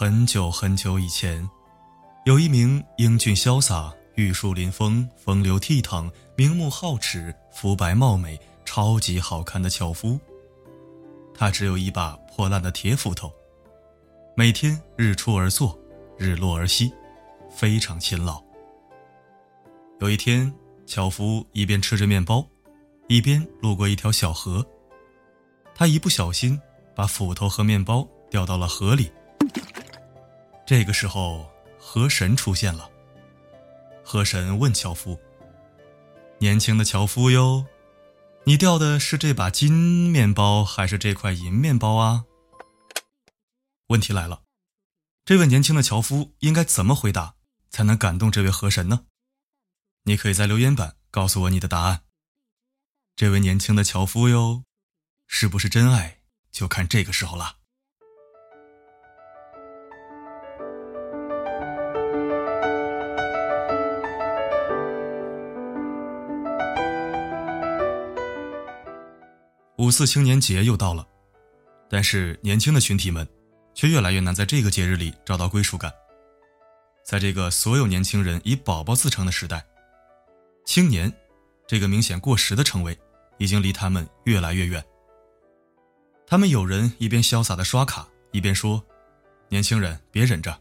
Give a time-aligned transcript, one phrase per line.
[0.00, 1.50] 很久很久以前，
[2.24, 10.16] 有一名英俊潇洒、玉树临风、风流倜傥、明目皓齿、肤白貌美、超级好看的樵夫。
[11.34, 13.28] 他只有一把破烂的铁斧头，
[14.36, 15.76] 每天日出而作，
[16.16, 16.92] 日落而息，
[17.50, 18.40] 非常勤劳。
[19.98, 20.54] 有一天，
[20.86, 22.46] 樵夫一边吃着面包，
[23.08, 24.64] 一边路过一条小河。
[25.74, 26.56] 他一不小心
[26.94, 29.10] 把斧头和面包掉到了河里。
[30.68, 32.90] 这个时候，河神出现了。
[34.04, 35.18] 河神问樵夫
[36.40, 37.64] ：“年轻的樵夫哟，
[38.44, 39.72] 你掉的是这把金
[40.10, 42.26] 面包还是这块银面包啊？”
[43.88, 44.42] 问题来了，
[45.24, 47.36] 这位年轻的樵夫应该怎么回答
[47.70, 49.06] 才能感动这位河神呢？
[50.02, 52.02] 你可以在留言板告诉我你的答案。
[53.16, 54.64] 这位年轻的樵夫哟，
[55.26, 56.20] 是不是真爱，
[56.52, 57.56] 就看这个时候了。
[69.88, 71.08] 五四青年节又到了，
[71.88, 73.26] 但是年轻的群体们
[73.72, 75.90] 却越来越难在这个节日里找到归属感。
[77.02, 79.64] 在这个所有年轻人以宝宝自称的时代，
[80.66, 81.10] 青年
[81.66, 82.94] 这个明显过时的称谓
[83.38, 84.84] 已经离他们越来越远。
[86.26, 88.84] 他们有人一边潇洒的刷卡，一边说
[89.48, 90.54] ：“年轻人别忍着，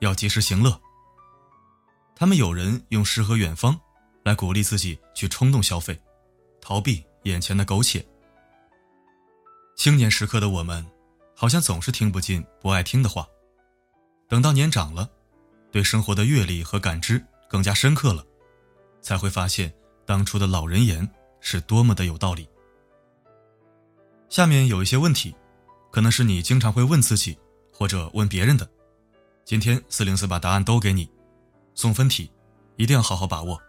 [0.00, 0.76] 要及时行乐。”
[2.16, 3.80] 他们有人用诗和远方
[4.24, 5.96] 来鼓励自己去冲动消费，
[6.60, 8.04] 逃避眼前的苟且。
[9.84, 10.82] 青年时刻的我们，
[11.36, 13.28] 好像总是听不进不爱听的话。
[14.30, 15.06] 等到年长了，
[15.70, 18.24] 对生活的阅历和感知更加深刻了，
[19.02, 19.70] 才会发现
[20.06, 21.06] 当初的老人言
[21.38, 22.48] 是多么的有道理。
[24.30, 25.36] 下面有一些问题，
[25.92, 27.38] 可能是你经常会问自己
[27.70, 28.66] 或者问别人的。
[29.44, 31.06] 今天四零四把答案都给你，
[31.74, 32.32] 送分题，
[32.76, 33.60] 一定要好好把握。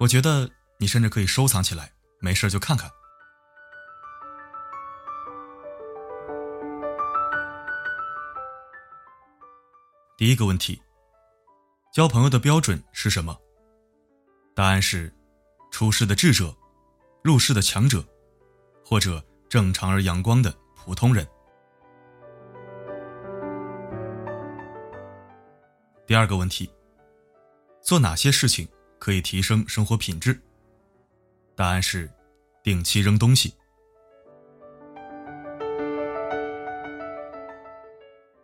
[0.00, 2.90] 我觉得你甚至可以收藏起来，没事就看看。
[10.20, 10.78] 第一个问题：
[11.94, 13.34] 交朋友的标准是什么？
[14.54, 15.10] 答案是：
[15.70, 16.54] 出世的智者，
[17.24, 18.04] 入世的强者，
[18.84, 21.26] 或者正常而阳光的普通人。
[26.06, 26.70] 第二个问题：
[27.80, 30.38] 做哪些事情可以提升生活品质？
[31.56, 32.06] 答案是：
[32.62, 33.54] 定期扔东西。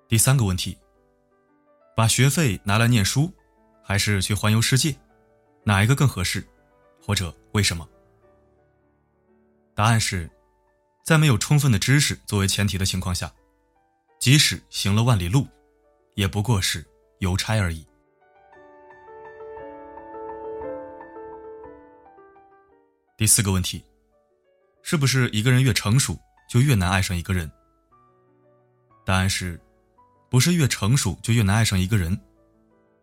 [0.08, 0.74] 第三个问题。
[1.96, 3.32] 把学费拿来念书，
[3.82, 4.94] 还是去环游世界，
[5.64, 6.46] 哪一个更合适，
[7.00, 7.88] 或者为什么？
[9.74, 10.30] 答案是，
[11.02, 13.32] 在没有充分的知识作为前提的情况下，
[14.20, 15.46] 即使行了万里路，
[16.16, 16.86] 也不过是
[17.20, 17.86] 邮差而已。
[23.16, 23.82] 第四个问题，
[24.82, 26.14] 是不是一个人越成熟
[26.46, 27.50] 就越难爱上一个人？
[29.06, 29.58] 答案是。
[30.36, 32.20] 不是越成熟就越难爱上一个人，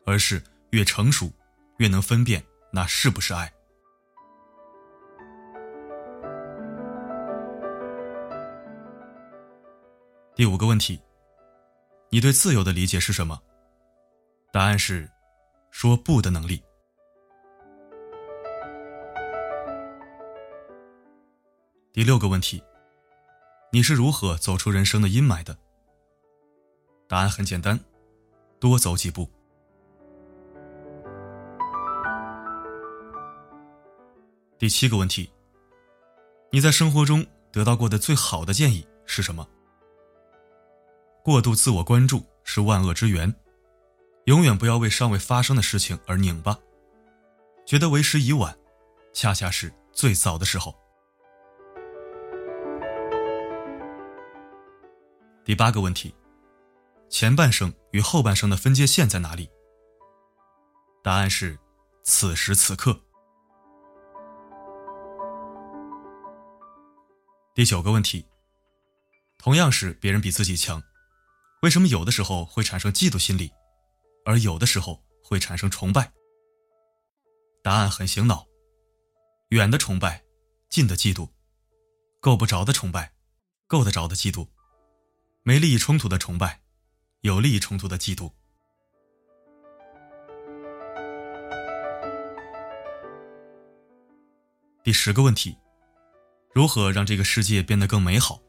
[0.05, 0.39] 而是
[0.69, 1.33] 越成熟
[1.77, 3.51] 越能分辨那是不是爱。
[10.35, 11.01] 第五个问题，
[12.11, 13.41] 你对自由的理解是什么？
[14.51, 15.09] 答案是
[15.71, 16.63] 说不的能力。
[21.91, 22.61] 第六个问题，
[23.71, 25.57] 你是如何走出人生的阴霾的？
[27.07, 27.79] 答案很简单，
[28.59, 29.29] 多走几步。
[34.57, 35.29] 第七个问题，
[36.49, 39.47] 你在生活中得到过的最好的建议是什么？
[41.23, 43.33] 过度自我关注是万恶之源，
[44.25, 46.57] 永远不要为尚未发生的事情而拧巴，
[47.65, 48.57] 觉得为时已晚，
[49.11, 50.73] 恰恰是最早的时候。
[55.43, 56.15] 第八个问题。
[57.13, 59.47] 前半生与后半生的分界线在哪里？
[61.03, 61.59] 答案是
[62.03, 62.99] 此时此刻。
[67.53, 68.25] 第九个问题，
[69.37, 70.81] 同样是别人比自己强，
[71.61, 73.53] 为什么有的时候会产生嫉妒心理，
[74.25, 76.11] 而有的时候会产生崇拜？
[77.61, 78.47] 答案很醒脑，
[79.49, 80.23] 远的崇拜，
[80.67, 81.29] 近的嫉妒，
[82.19, 83.13] 够不着的崇拜，
[83.67, 84.47] 够得着的嫉妒，
[85.43, 86.62] 没利益冲突的崇拜。
[87.23, 88.29] 有利益冲突的嫉妒。
[94.83, 95.57] 第十个问题
[96.51, 98.41] 如何让这个世界变得更美好？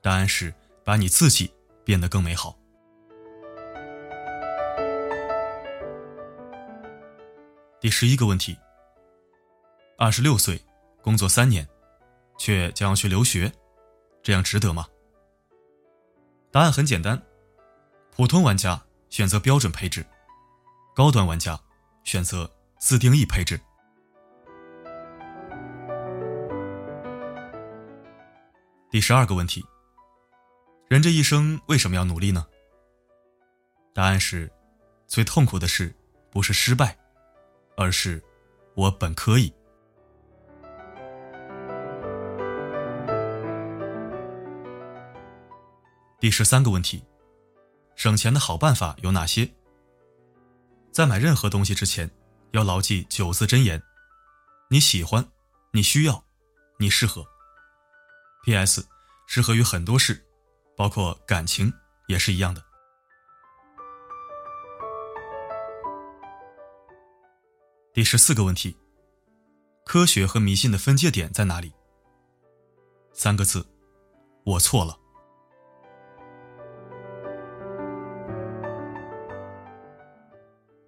[0.00, 1.52] 答案是把你自己
[1.84, 2.56] 变得更美好。
[7.80, 8.56] 第十一个问题
[9.96, 10.62] 二十六岁
[11.02, 11.68] 工作三年
[12.38, 13.50] 却将要去留学
[14.22, 14.86] 这样值得吗？
[16.52, 17.20] 答案很简单
[18.18, 20.04] 普通玩家选择标准配置，
[20.92, 21.56] 高端玩家
[22.02, 23.60] 选择自定义配置。
[28.90, 29.64] 第十二个问题：
[30.88, 32.44] 人这一生为什么要努力呢？
[33.94, 34.50] 答案是，
[35.06, 35.94] 最痛苦的事
[36.28, 36.98] 不是失败，
[37.76, 38.20] 而是
[38.74, 39.54] 我本可以。
[46.18, 47.04] 第十三个问题：
[47.98, 49.52] 省钱的好办法有哪些？
[50.92, 52.08] 在买任何东西之前，
[52.52, 53.82] 要牢记九字真言：
[54.70, 55.28] 你喜欢，
[55.72, 56.24] 你需要，
[56.78, 57.26] 你适合。
[58.44, 58.86] P.S.
[59.26, 60.24] 适合于很多事，
[60.76, 61.72] 包括感情
[62.06, 62.64] 也是一样的。
[67.92, 68.76] 第十四个问题：
[69.84, 71.74] 科学和迷信的分界点在哪里？
[73.12, 73.66] 三个字：
[74.44, 74.96] 我错了。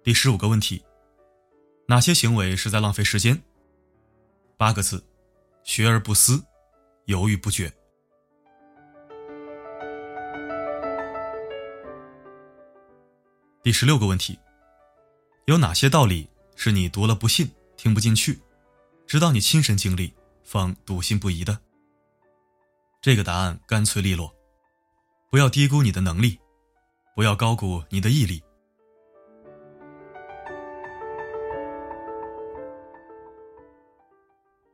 [0.03, 0.83] 第十五个问题：
[1.87, 3.39] 哪些行为是在浪费时间？
[4.57, 5.05] 八个字：
[5.63, 6.43] 学而不思。
[7.05, 7.71] 犹豫不决。
[13.61, 14.39] 第十六个问题：
[15.45, 18.39] 有哪些道理是你读了不信、听不进去，
[19.05, 20.11] 直到你亲身经历
[20.43, 21.59] 方笃信不疑的？
[23.01, 24.33] 这个答案干脆利落。
[25.29, 26.39] 不要低估你的能力，
[27.15, 28.41] 不要高估你的毅力。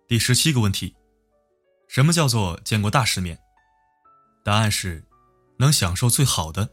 [0.07, 0.95] 第十七个问题。
[1.89, 3.38] 什么叫做见过大世面？
[4.42, 5.04] 答案是，
[5.57, 6.69] 能享受最好的，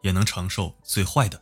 [0.00, 1.38] 也能承受最坏的。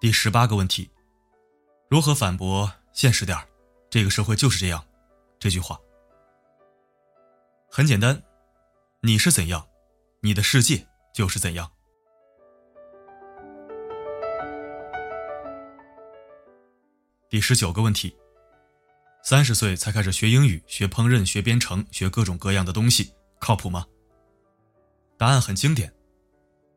[0.00, 0.90] 第十八个问题：
[1.88, 3.38] 如何反驳“现实点，
[3.88, 4.84] 这个社会就是这样”
[5.38, 5.78] 这句话？
[7.70, 8.20] 很简单，
[9.00, 9.64] 你是怎样，
[10.22, 11.70] 你的世界就是怎样。
[17.32, 18.14] 第十九个问题：
[19.22, 23.86] 三十岁才开始学英语、学烹饪、学编程、学各种各样的东西，靠谱吗？
[25.16, 25.90] 答案很经典：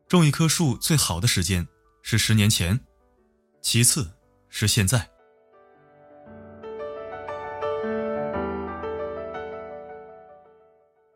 [0.08, 1.68] 种一棵树最好的时间
[2.00, 2.80] 是十年前，
[3.60, 4.10] 其次
[4.48, 5.06] 是现在。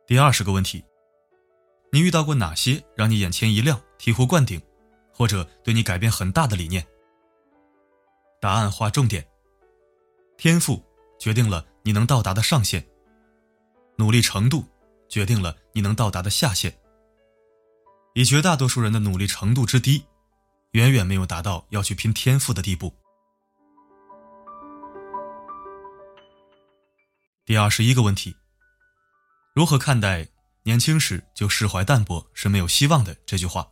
[0.06, 0.84] 第二十个问题：
[1.90, 4.60] 你遇到过哪些让你眼前一亮、醍醐灌顶，
[5.10, 6.86] 或者对你改变很大的理念？
[8.38, 9.26] 答案划重点。
[10.40, 10.82] 天赋
[11.18, 12.82] 决定了你能到达的上限，
[13.98, 14.64] 努力程度
[15.06, 16.74] 决定了你能到达的下限。
[18.14, 20.02] 以绝大多数人的努力程度之低，
[20.70, 22.90] 远远没有达到要去拼天赋的地步。
[27.44, 28.34] 第二十一个问题：
[29.54, 30.26] 如何看待
[30.64, 33.70] “年轻时就释怀淡泊是没有希望的”这句话？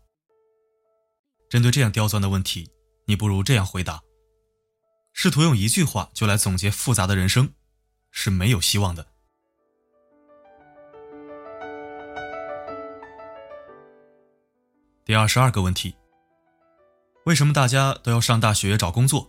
[1.49, 2.71] 针对这样刁钻的问题，
[3.07, 4.03] 你不如这样回答。
[5.21, 7.53] 试图用一句话就来总结复杂的人生，
[8.13, 9.05] 是没有希望的。
[15.05, 15.93] 第二十二个问题：
[17.25, 19.29] 为什么大家都要上大学找工作，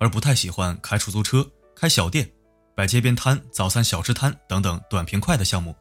[0.00, 2.26] 而不太喜欢开出租车、开小店、
[2.74, 5.76] 摆街边摊、早餐小吃摊等等短平快的项目？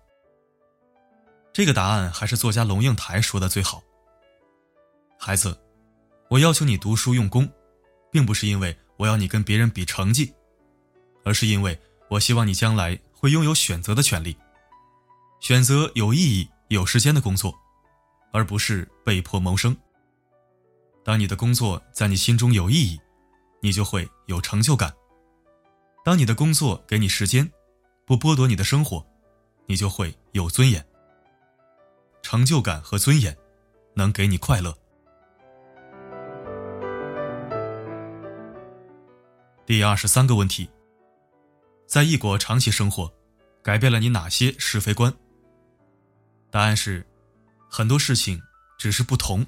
[1.53, 3.81] 这个答案还是作家龙应台说的最好。
[5.17, 5.57] 孩子，
[6.29, 7.49] 我要求你读书用功，
[8.11, 8.77] 并不是因为。
[9.01, 10.31] 我要你跟别人比成绩，
[11.25, 11.75] 而是因为
[12.07, 14.37] 我希望你将来会拥有选择的权利，
[15.39, 17.51] 选择有意义、有时间的工作，
[18.31, 19.75] 而不是被迫谋生。
[21.03, 23.01] 当你的工作在你心中有意义，
[23.59, 24.91] 你就会有成就感；
[26.05, 27.51] 当你的工作给你时间，
[28.05, 29.03] 不剥夺你的生活，
[29.65, 30.85] 你就会有尊严。
[32.21, 33.35] 成就感和尊严，
[33.95, 34.77] 能给你快乐。
[39.71, 40.69] 第二十三个问题：
[41.87, 43.09] 在异国长期生活，
[43.63, 45.13] 改变了你哪些是非观？
[46.51, 47.07] 答案是，
[47.69, 48.41] 很多事情
[48.77, 49.45] 只是不同，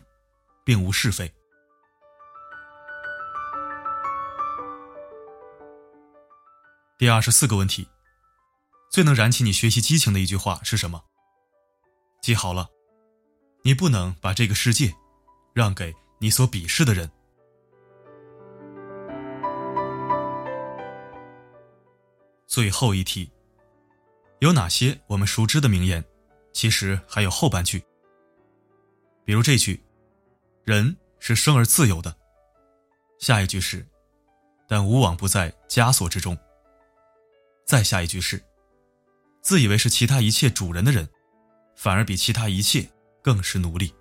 [0.64, 1.30] 并无是非。
[6.98, 7.90] 第二十四个问题：
[8.90, 11.04] 最能燃起你学习激情的一句话是什么？
[12.22, 12.70] 记好了，
[13.66, 14.96] 你不能把这个世界
[15.54, 17.12] 让给你所鄙视的人。
[22.54, 23.32] 最后一题，
[24.38, 26.06] 有哪些我们熟知的名言？
[26.52, 27.84] 其实还有后半句，
[29.26, 29.84] 比如这句
[30.64, 32.16] ：“人是生而自由的。
[33.18, 33.84] 下一句是，
[34.68, 36.38] 但无往不在枷锁之中。
[37.66, 38.40] 再下一句是，
[39.42, 41.10] 自以为是其他一切主人的人，
[41.76, 42.88] 反而比其他一切
[43.24, 43.92] 更是奴隶。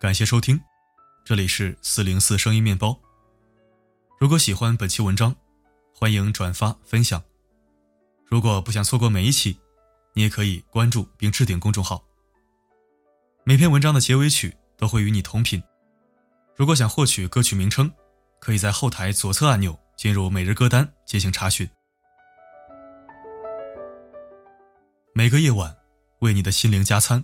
[0.00, 0.58] 感谢收听，
[1.26, 2.98] 这里是四零四声音面包。
[4.18, 5.36] 如果喜欢本期文章，
[5.94, 7.22] 欢迎转发分享。
[8.24, 9.60] 如果不想错过每一期，
[10.14, 12.02] 你也可以关注并置顶公众号。
[13.44, 15.62] 每篇文章的结尾曲都会与你同频。
[16.56, 17.92] 如果想获取歌曲名称，
[18.38, 21.68] 可以在后台左侧按钮进入每日歌单进行查询。
[25.12, 25.76] 每个夜晚，
[26.20, 27.22] 为你的心灵加餐。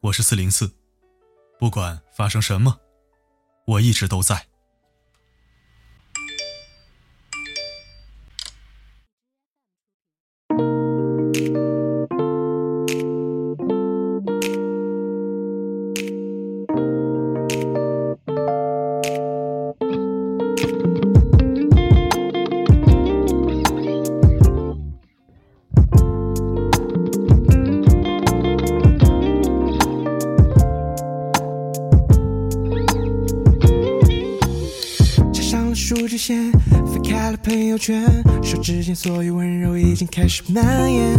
[0.00, 0.79] 我是四零四。
[1.60, 2.80] 不管发生什么，
[3.66, 4.49] 我一直都在。
[37.80, 38.04] 圈，
[38.42, 41.16] 手指间所有温柔已经开始蔓延。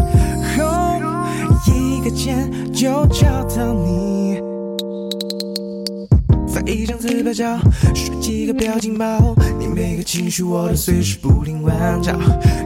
[1.65, 4.39] 一个键就找到你。
[6.47, 7.57] 发一张自拍照，
[7.95, 12.13] 说几个表情包，你每个情绪我都随时不停关照。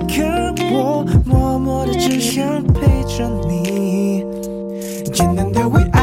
[0.09, 0.23] 可
[0.73, 4.25] 我默默的只想陪着你，
[5.13, 6.01] 简单的为爱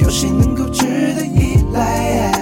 [0.00, 0.84] 有谁能够值
[1.14, 2.32] 得依赖？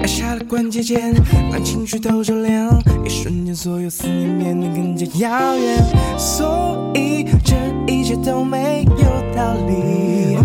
[0.00, 1.14] 按下了关节键，
[1.50, 5.84] 让情绪都照亮，一瞬间，所有思念变得更加遥远。
[6.16, 7.54] 所以这
[7.86, 10.36] 一切都没有道理。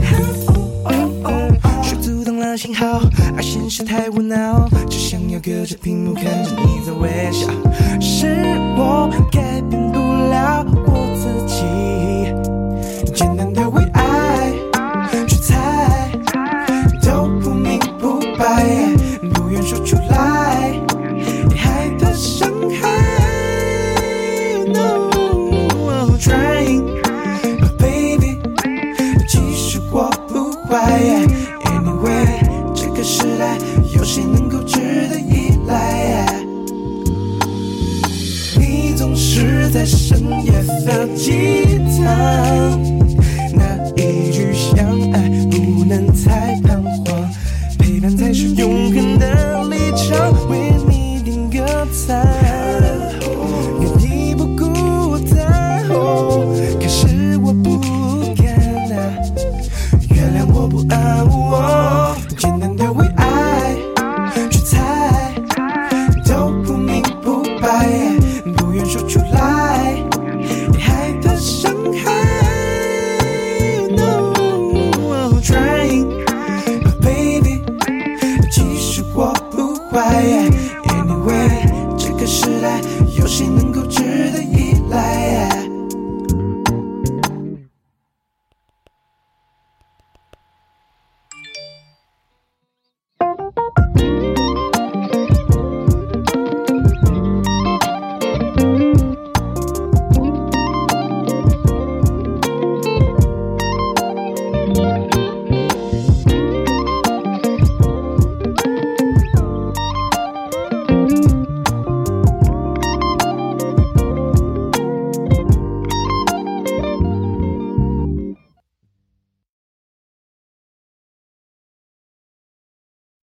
[1.82, 3.02] 谁阻挡了信号？
[3.36, 7.48] 而现实太无脑，只想要隔着屏幕看着你在微笑。
[8.00, 8.28] 是
[8.78, 10.64] 我改变不了
[39.86, 40.52] 深夜
[40.86, 43.03] 的吉他。